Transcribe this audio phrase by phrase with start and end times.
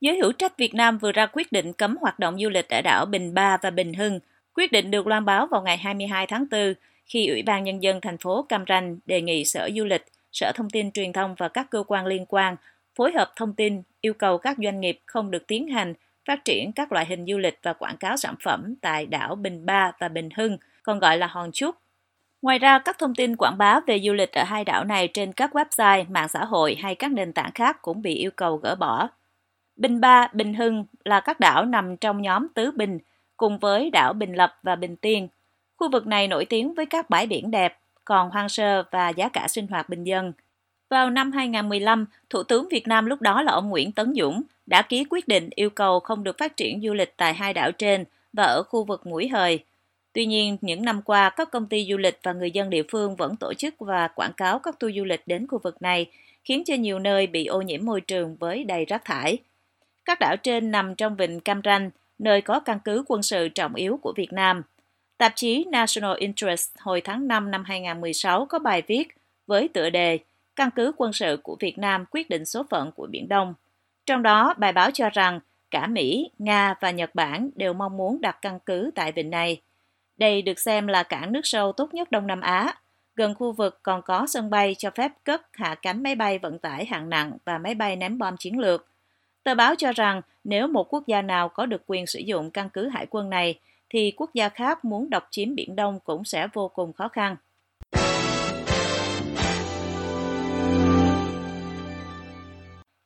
[0.00, 2.80] Giới hữu trách Việt Nam vừa ra quyết định cấm hoạt động du lịch ở
[2.82, 4.20] đảo Bình Ba và Bình Hưng.
[4.54, 6.74] Quyết định được loan báo vào ngày 22 tháng 4
[7.06, 10.52] khi Ủy ban Nhân dân thành phố Cam Ranh đề nghị Sở Du lịch, Sở
[10.54, 12.56] Thông tin Truyền thông và các cơ quan liên quan
[12.94, 15.94] phối hợp thông tin yêu cầu các doanh nghiệp không được tiến hành
[16.24, 19.66] phát triển các loại hình du lịch và quảng cáo sản phẩm tại đảo Bình
[19.66, 21.76] Ba và Bình Hưng, còn gọi là Hòn Trúc.
[22.42, 25.32] Ngoài ra, các thông tin quảng bá về du lịch ở hai đảo này trên
[25.32, 28.74] các website, mạng xã hội hay các nền tảng khác cũng bị yêu cầu gỡ
[28.74, 29.08] bỏ.
[29.76, 32.98] Bình Ba, Bình Hưng là các đảo nằm trong nhóm Tứ Bình,
[33.36, 35.28] cùng với đảo Bình Lập và Bình Tiên.
[35.76, 39.28] Khu vực này nổi tiếng với các bãi biển đẹp, còn hoang sơ và giá
[39.28, 40.32] cả sinh hoạt bình dân.
[40.88, 44.82] Vào năm 2015, Thủ tướng Việt Nam lúc đó là ông Nguyễn Tấn Dũng đã
[44.82, 48.04] ký quyết định yêu cầu không được phát triển du lịch tại hai đảo trên
[48.32, 49.64] và ở khu vực mũi hời.
[50.12, 53.16] Tuy nhiên, những năm qua, các công ty du lịch và người dân địa phương
[53.16, 56.06] vẫn tổ chức và quảng cáo các tour du lịch đến khu vực này,
[56.44, 59.38] khiến cho nhiều nơi bị ô nhiễm môi trường với đầy rác thải.
[60.06, 63.74] Các đảo trên nằm trong vịnh Cam Ranh, nơi có căn cứ quân sự trọng
[63.74, 64.62] yếu của Việt Nam.
[65.18, 69.08] Tạp chí National Interest hồi tháng 5 năm 2016 có bài viết
[69.46, 70.18] với tựa đề
[70.56, 73.54] Căn cứ quân sự của Việt Nam quyết định số phận của Biển Đông.
[74.06, 75.40] Trong đó, bài báo cho rằng
[75.70, 79.60] cả Mỹ, Nga và Nhật Bản đều mong muốn đặt căn cứ tại vịnh này.
[80.16, 82.74] Đây được xem là cảng nước sâu tốt nhất Đông Nam Á.
[83.14, 86.58] Gần khu vực còn có sân bay cho phép cất hạ cánh máy bay vận
[86.58, 88.86] tải hạng nặng và máy bay ném bom chiến lược.
[89.46, 92.68] Tờ báo cho rằng nếu một quốc gia nào có được quyền sử dụng căn
[92.70, 93.58] cứ hải quân này,
[93.90, 97.36] thì quốc gia khác muốn độc chiếm Biển Đông cũng sẽ vô cùng khó khăn.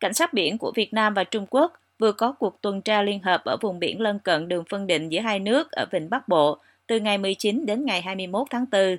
[0.00, 3.22] Cảnh sát biển của Việt Nam và Trung Quốc vừa có cuộc tuần tra liên
[3.22, 6.28] hợp ở vùng biển lân cận đường phân định giữa hai nước ở Vịnh Bắc
[6.28, 8.96] Bộ từ ngày 19 đến ngày 21 tháng 4.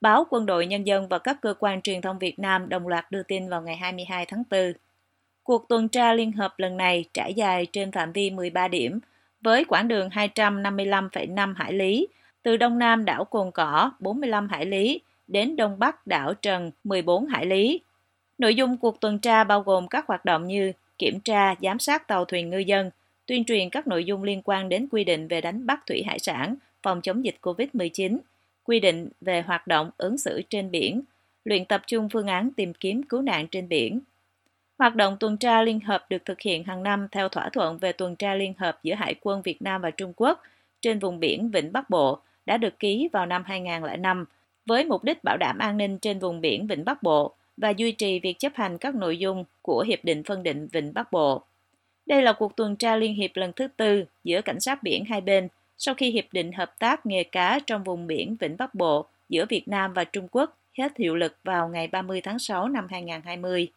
[0.00, 3.10] Báo Quân đội Nhân dân và các cơ quan truyền thông Việt Nam đồng loạt
[3.10, 4.72] đưa tin vào ngày 22 tháng 4.
[5.48, 9.00] Cuộc tuần tra liên hợp lần này trải dài trên phạm vi 13 điểm,
[9.40, 12.08] với quãng đường 255,5 hải lý,
[12.42, 17.26] từ đông nam đảo Cồn Cỏ 45 hải lý đến đông bắc đảo Trần 14
[17.26, 17.80] hải lý.
[18.38, 22.08] Nội dung cuộc tuần tra bao gồm các hoạt động như kiểm tra, giám sát
[22.08, 22.90] tàu thuyền ngư dân,
[23.26, 26.18] tuyên truyền các nội dung liên quan đến quy định về đánh bắt thủy hải
[26.18, 28.18] sản, phòng chống dịch COVID-19,
[28.64, 31.02] quy định về hoạt động ứng xử trên biển,
[31.44, 34.00] luyện tập trung phương án tìm kiếm cứu nạn trên biển.
[34.78, 37.92] Hoạt động tuần tra liên hợp được thực hiện hàng năm theo thỏa thuận về
[37.92, 40.42] tuần tra liên hợp giữa Hải quân Việt Nam và Trung Quốc
[40.80, 44.24] trên vùng biển Vịnh Bắc Bộ đã được ký vào năm 2005
[44.66, 47.92] với mục đích bảo đảm an ninh trên vùng biển Vịnh Bắc Bộ và duy
[47.92, 51.42] trì việc chấp hành các nội dung của Hiệp định phân định Vịnh Bắc Bộ.
[52.06, 55.20] Đây là cuộc tuần tra liên hiệp lần thứ tư giữa cảnh sát biển hai
[55.20, 59.06] bên sau khi Hiệp định Hợp tác nghề cá trong vùng biển Vịnh Bắc Bộ
[59.28, 62.86] giữa Việt Nam và Trung Quốc hết hiệu lực vào ngày 30 tháng 6 năm
[62.90, 63.68] 2020.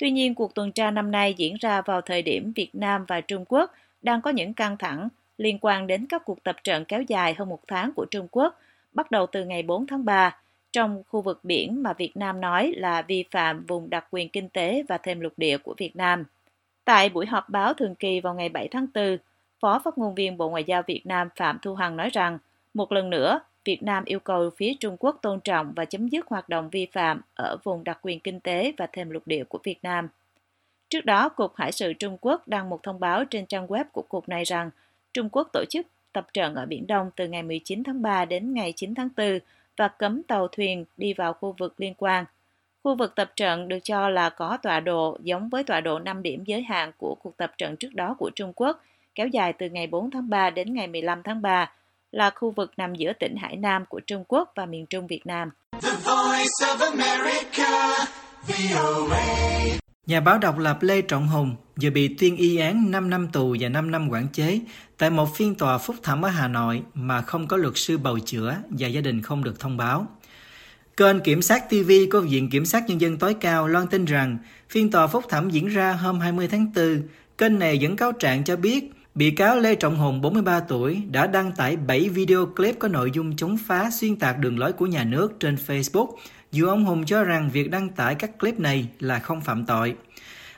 [0.00, 3.20] Tuy nhiên, cuộc tuần tra năm nay diễn ra vào thời điểm Việt Nam và
[3.20, 3.72] Trung Quốc
[4.02, 7.48] đang có những căng thẳng liên quan đến các cuộc tập trận kéo dài hơn
[7.48, 8.58] một tháng của Trung Quốc,
[8.92, 10.36] bắt đầu từ ngày 4 tháng 3,
[10.72, 14.48] trong khu vực biển mà Việt Nam nói là vi phạm vùng đặc quyền kinh
[14.48, 16.24] tế và thêm lục địa của Việt Nam.
[16.84, 19.16] Tại buổi họp báo thường kỳ vào ngày 7 tháng 4,
[19.60, 22.38] Phó phát ngôn viên Bộ Ngoại giao Việt Nam Phạm Thu Hằng nói rằng,
[22.74, 26.26] một lần nữa, Việt Nam yêu cầu phía Trung Quốc tôn trọng và chấm dứt
[26.28, 29.58] hoạt động vi phạm ở vùng đặc quyền kinh tế và thềm lục địa của
[29.64, 30.08] Việt Nam.
[30.88, 34.02] Trước đó, Cục Hải sự Trung Quốc đăng một thông báo trên trang web của
[34.02, 34.70] Cục này rằng
[35.12, 38.54] Trung Quốc tổ chức tập trận ở Biển Đông từ ngày 19 tháng 3 đến
[38.54, 39.38] ngày 9 tháng 4
[39.76, 42.24] và cấm tàu thuyền đi vào khu vực liên quan.
[42.84, 46.22] Khu vực tập trận được cho là có tọa độ giống với tọa độ 5
[46.22, 48.82] điểm giới hạn của cuộc tập trận trước đó của Trung Quốc,
[49.14, 51.72] kéo dài từ ngày 4 tháng 3 đến ngày 15 tháng 3,
[52.12, 55.26] là khu vực nằm giữa tỉnh Hải Nam của Trung Quốc và miền Trung Việt
[55.26, 55.50] Nam.
[60.06, 63.56] Nhà báo độc lập Lê Trọng Hùng vừa bị tuyên y án 5 năm tù
[63.60, 64.60] và 5 năm quản chế
[64.98, 68.18] tại một phiên tòa phúc thẩm ở Hà Nội mà không có luật sư bầu
[68.18, 70.06] chữa và gia đình không được thông báo.
[70.96, 74.38] Kênh Kiểm sát TV của Viện Kiểm sát Nhân dân tối cao loan tin rằng
[74.68, 77.02] phiên tòa phúc thẩm diễn ra hôm 20 tháng 4.
[77.38, 81.26] Kênh này dẫn cáo trạng cho biết Bị cáo Lê Trọng Hùng, 43 tuổi, đã
[81.26, 84.86] đăng tải 7 video clip có nội dung chống phá xuyên tạc đường lối của
[84.86, 86.06] nhà nước trên Facebook,
[86.52, 89.96] dù ông Hùng cho rằng việc đăng tải các clip này là không phạm tội.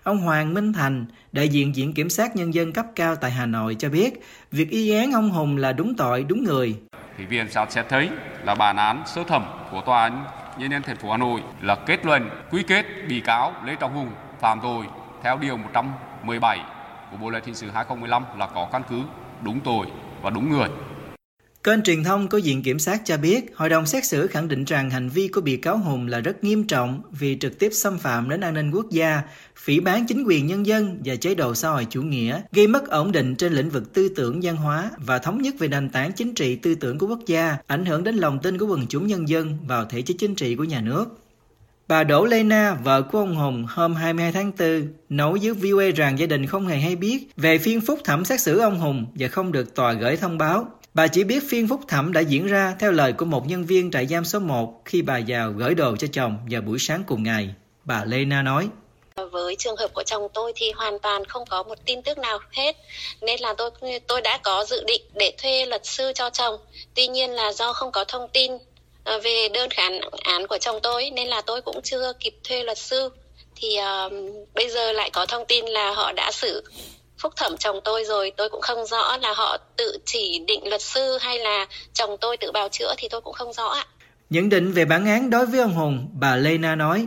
[0.03, 3.47] Ông Hoàng Minh Thành, đại diện Viện Kiểm sát Nhân dân cấp cao tại Hà
[3.47, 6.77] Nội cho biết, việc y án ông Hùng là đúng tội, đúng người.
[7.19, 8.09] Thì viện sát xét thấy
[8.45, 10.25] là bản án sơ thẩm của tòa án
[10.59, 13.95] nhân dân thành phố Hà Nội là kết luận quy kết bị cáo Lê Trọng
[13.95, 14.11] Hùng
[14.41, 14.85] phạm tội
[15.23, 16.59] theo điều 117
[17.13, 19.01] của Bộ luật hình sự 2015 là có căn cứ
[19.45, 19.87] đúng tội
[20.23, 20.69] và đúng người.
[21.65, 24.65] Kênh truyền thông của Viện Kiểm sát cho biết, hội đồng xét xử khẳng định
[24.65, 27.99] rằng hành vi của bị cáo Hùng là rất nghiêm trọng vì trực tiếp xâm
[27.99, 29.23] phạm đến an ninh quốc gia,
[29.57, 32.89] phỉ bán chính quyền nhân dân và chế độ xã hội chủ nghĩa, gây mất
[32.89, 36.13] ổn định trên lĩnh vực tư tưởng văn hóa và thống nhất về nền tảng
[36.13, 39.07] chính trị tư tưởng của quốc gia, ảnh hưởng đến lòng tin của quần chúng
[39.07, 41.22] nhân dân vào thể chế chính trị của nhà nước.
[41.89, 45.91] Bà Đỗ Lê Na, vợ của ông Hùng, hôm 22 tháng 4, nói với VOA
[45.97, 49.07] rằng gia đình không hề hay biết về phiên phúc thẩm xét xử ông Hùng
[49.15, 50.67] và không được tòa gửi thông báo.
[50.95, 53.91] Bà chỉ biết phiên phúc thẩm đã diễn ra theo lời của một nhân viên
[53.91, 57.23] trại giam số 1 khi bà vào gửi đồ cho chồng vào buổi sáng cùng
[57.23, 57.55] ngày.
[57.85, 58.69] Bà Lê Na nói.
[59.33, 62.39] Với trường hợp của chồng tôi thì hoàn toàn không có một tin tức nào
[62.51, 62.77] hết
[63.21, 63.71] nên là tôi
[64.07, 66.61] tôi đã có dự định để thuê luật sư cho chồng.
[66.95, 68.53] Tuy nhiên là do không có thông tin
[69.05, 72.65] Ờ, về đơn kháng án của chồng tôi nên là tôi cũng chưa kịp thuê
[72.65, 73.11] luật sư.
[73.57, 74.13] Thì uh,
[74.55, 76.63] bây giờ lại có thông tin là họ đã xử
[77.19, 80.83] phúc thẩm chồng tôi rồi tôi cũng không rõ là họ tự chỉ định luật
[80.83, 83.87] sư hay là chồng tôi tự bào chữa thì tôi cũng không rõ ạ.
[84.31, 87.07] Nhận định về bản án đối với ông Hùng, bà Lê Na nói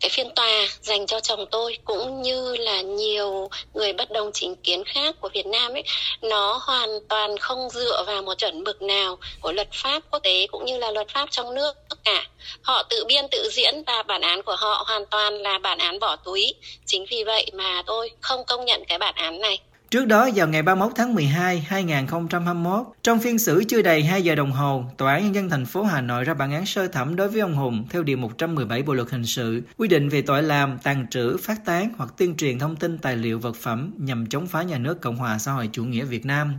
[0.00, 4.56] cái phiên tòa dành cho chồng tôi cũng như là nhiều người bất đồng chính
[4.56, 5.82] kiến khác của Việt Nam ấy,
[6.22, 10.46] nó hoàn toàn không dựa vào một chuẩn mực nào của luật pháp quốc tế
[10.46, 12.26] cũng như là luật pháp trong nước cả.
[12.62, 15.98] Họ tự biên tự diễn và bản án của họ hoàn toàn là bản án
[15.98, 16.54] bỏ túi.
[16.86, 19.58] Chính vì vậy mà tôi không công nhận cái bản án này.
[19.90, 24.34] Trước đó vào ngày 31 tháng 12, 2021, trong phiên xử chưa đầy 2 giờ
[24.34, 27.16] đồng hồ, Tòa án Nhân dân thành phố Hà Nội ra bản án sơ thẩm
[27.16, 30.42] đối với ông Hùng theo Điều 117 Bộ Luật Hình sự, quy định về tội
[30.42, 34.26] làm, tàn trữ, phát tán hoặc tuyên truyền thông tin tài liệu vật phẩm nhằm
[34.26, 36.54] chống phá nhà nước Cộng hòa xã hội chủ nghĩa Việt Nam.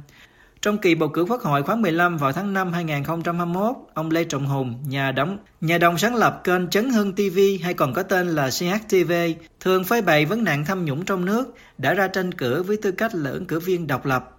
[0.61, 4.45] Trong kỳ bầu cử Quốc hội khóa 15 vào tháng 5 2021, ông Lê Trọng
[4.45, 8.27] Hùng, nhà đóng nhà đồng sáng lập kênh Chấn Hưng TV hay còn có tên
[8.27, 9.11] là CHTV,
[9.59, 12.91] thường phơi bày vấn nạn tham nhũng trong nước, đã ra tranh cử với tư
[12.91, 14.37] cách là ứng cử viên độc lập.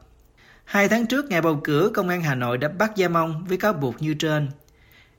[0.65, 3.57] Hai tháng trước ngày bầu cử, Công an Hà Nội đã bắt giam ông với
[3.59, 4.49] cáo buộc như trên.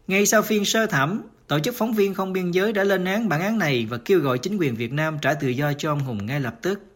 [0.08, 3.30] Ngay sau phiên sơ thẩm, Tổ chức phóng viên không biên giới đã lên án
[3.30, 6.00] bản án này và kêu gọi chính quyền Việt Nam trả tự do cho ông
[6.00, 6.93] Hùng ngay lập tức.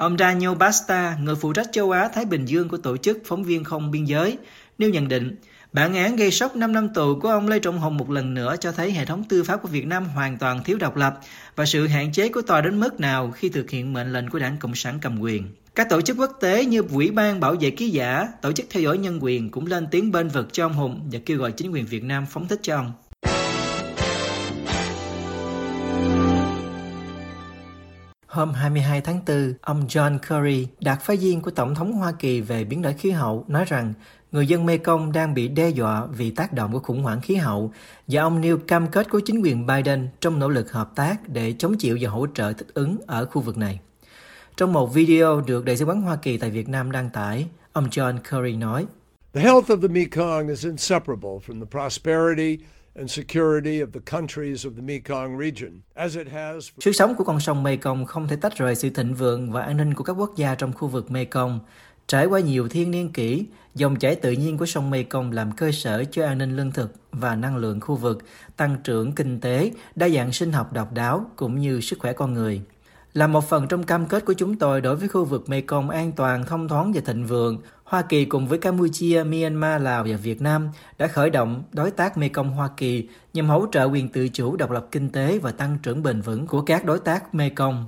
[0.00, 3.44] Ông Daniel Basta, người phụ trách châu Á Thái Bình Dương của tổ chức phóng
[3.44, 4.38] viên không biên giới,
[4.78, 5.36] nêu nhận định
[5.72, 8.56] bản án gây sốc 5 năm tù của ông Lê Trọng Hùng một lần nữa
[8.60, 11.20] cho thấy hệ thống tư pháp của Việt Nam hoàn toàn thiếu độc lập
[11.56, 14.38] và sự hạn chế của tòa đến mức nào khi thực hiện mệnh lệnh của
[14.38, 15.44] đảng Cộng sản cầm quyền.
[15.74, 18.82] Các tổ chức quốc tế như Ủy ban Bảo vệ ký giả, Tổ chức Theo
[18.82, 21.72] dõi Nhân quyền cũng lên tiếng bên vực cho ông Hùng và kêu gọi chính
[21.72, 22.92] quyền Việt Nam phóng thích cho ông.
[28.30, 32.40] Hôm 22 tháng 4, ông John Kerry, đặc phái viên của Tổng thống Hoa Kỳ
[32.40, 33.92] về biến đổi khí hậu, nói rằng
[34.32, 37.72] người dân Mekong đang bị đe dọa vì tác động của khủng hoảng khí hậu
[38.06, 41.54] và ông nêu cam kết của chính quyền Biden trong nỗ lực hợp tác để
[41.58, 43.80] chống chịu và hỗ trợ thích ứng ở khu vực này.
[44.56, 47.88] Trong một video được Đại sứ quán Hoa Kỳ tại Việt Nam đăng tải, ông
[47.90, 48.86] John Kerry nói,
[49.32, 52.58] The health of the Mekong is inseparable from the prosperity
[56.80, 59.76] sự sống của con sông Mekong không thể tách rời sự thịnh vượng và an
[59.76, 61.60] ninh của các quốc gia trong khu vực Mekong.
[62.06, 65.72] Trải qua nhiều thiên niên kỷ, dòng chảy tự nhiên của sông Mekong làm cơ
[65.72, 68.18] sở cho an ninh lương thực và năng lượng khu vực,
[68.56, 72.34] tăng trưởng kinh tế, đa dạng sinh học độc đáo cũng như sức khỏe con
[72.34, 72.62] người.
[73.12, 76.12] Là một phần trong cam kết của chúng tôi đối với khu vực Mekong an
[76.12, 77.58] toàn, thông thoáng và thịnh vượng,
[77.90, 82.18] Hoa Kỳ cùng với Campuchia, Myanmar, Lào và Việt Nam đã khởi động đối tác
[82.18, 85.76] Mekong Hoa Kỳ nhằm hỗ trợ quyền tự chủ độc lập kinh tế và tăng
[85.82, 87.86] trưởng bền vững của các đối tác Mekong.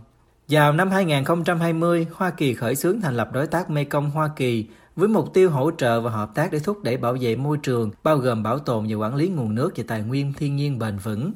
[0.48, 4.66] Vào năm 2020, Hoa Kỳ khởi xướng thành lập đối tác Mekong Hoa Kỳ
[4.96, 7.90] với mục tiêu hỗ trợ và hợp tác để thúc đẩy bảo vệ môi trường,
[8.02, 10.98] bao gồm bảo tồn và quản lý nguồn nước và tài nguyên thiên nhiên bền
[10.98, 11.32] vững.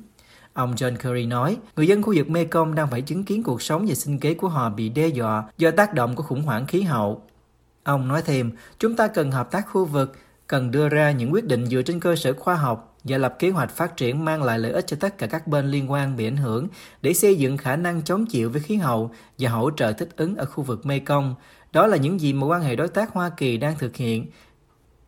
[0.53, 3.85] Ông John Kerry nói, người dân khu vực Mekong đang phải chứng kiến cuộc sống
[3.89, 6.83] và sinh kế của họ bị đe dọa do tác động của khủng hoảng khí
[6.83, 7.23] hậu.
[7.87, 10.13] Ông nói thêm, chúng ta cần hợp tác khu vực,
[10.47, 13.51] cần đưa ra những quyết định dựa trên cơ sở khoa học và lập kế
[13.51, 16.27] hoạch phát triển mang lại lợi ích cho tất cả các bên liên quan bị
[16.27, 16.69] ảnh hưởng
[17.03, 20.37] để xây dựng khả năng chống chịu với khí hậu và hỗ trợ thích ứng
[20.37, 21.35] ở khu vực Mekong.
[21.73, 24.27] Đó là những gì mà quan hệ đối tác Hoa Kỳ đang thực hiện.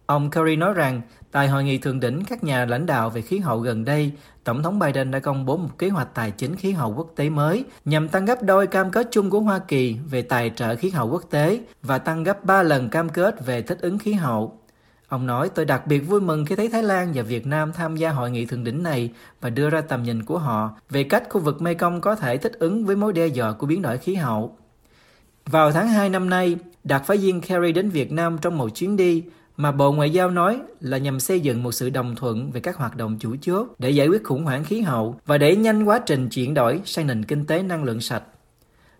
[0.09, 1.00] Ông Kerry nói rằng,
[1.33, 4.12] tại hội nghị thượng đỉnh các nhà lãnh đạo về khí hậu gần đây,
[4.45, 7.31] Tổng thống Biden đã công bố một kế hoạch tài chính khí hậu quốc tế
[7.31, 10.91] mới nhằm tăng gấp đôi cam kết chung của Hoa Kỳ về tài trợ khí
[10.91, 14.59] hậu quốc tế và tăng gấp 3 lần cam kết về thích ứng khí hậu.
[15.09, 17.97] Ông nói, tôi đặc biệt vui mừng khi thấy Thái Lan và Việt Nam tham
[17.97, 21.23] gia hội nghị thượng đỉnh này và đưa ra tầm nhìn của họ về cách
[21.29, 24.15] khu vực Mekong có thể thích ứng với mối đe dọa của biến đổi khí
[24.15, 24.57] hậu.
[25.47, 28.97] Vào tháng 2 năm nay, đặc phái viên Kerry đến Việt Nam trong một chuyến
[28.97, 29.25] đi
[29.59, 32.77] mà Bộ Ngoại giao nói là nhằm xây dựng một sự đồng thuận về các
[32.77, 35.99] hoạt động chủ chốt để giải quyết khủng hoảng khí hậu và để nhanh quá
[36.07, 38.23] trình chuyển đổi sang nền kinh tế năng lượng sạch.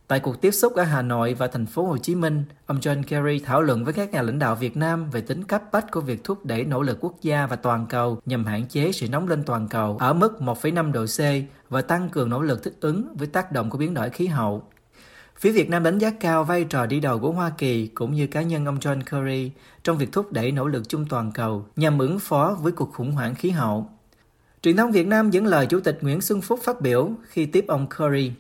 [0.09, 3.03] Tại cuộc tiếp xúc ở Hà Nội và thành phố Hồ Chí Minh, ông John
[3.03, 6.01] Kerry thảo luận với các nhà lãnh đạo Việt Nam về tính cấp bách của
[6.01, 9.29] việc thúc đẩy nỗ lực quốc gia và toàn cầu nhằm hạn chế sự nóng
[9.29, 11.21] lên toàn cầu ở mức 1,5 độ C
[11.69, 14.63] và tăng cường nỗ lực thích ứng với tác động của biến đổi khí hậu.
[15.41, 18.27] Phía Việt Nam đánh giá cao vai trò đi đầu của Hoa Kỳ cũng như
[18.27, 19.51] cá nhân ông John Kerry
[19.83, 23.13] trong việc thúc đẩy nỗ lực chung toàn cầu nhằm ứng phó với cuộc khủng
[23.13, 23.91] hoảng khí hậu.
[24.63, 27.65] Truyền thông Việt Nam dẫn lời Chủ tịch Nguyễn Xuân Phúc phát biểu khi tiếp
[27.69, 28.33] ông Kerry.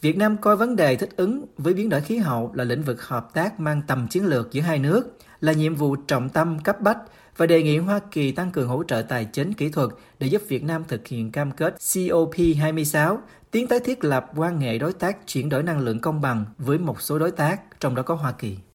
[0.00, 3.02] Việt Nam coi vấn đề thích ứng với biến đổi khí hậu là lĩnh vực
[3.02, 6.80] hợp tác mang tầm chiến lược giữa hai nước, là nhiệm vụ trọng tâm cấp
[6.80, 6.98] bách
[7.36, 10.42] và đề nghị Hoa Kỳ tăng cường hỗ trợ tài chính kỹ thuật để giúp
[10.48, 13.16] Việt Nam thực hiện cam kết COP26,
[13.56, 16.78] tiến tới thiết lập quan hệ đối tác chuyển đổi năng lượng công bằng với
[16.78, 18.56] một số đối tác, trong đó có Hoa Kỳ.